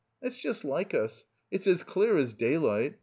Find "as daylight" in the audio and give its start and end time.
2.17-2.95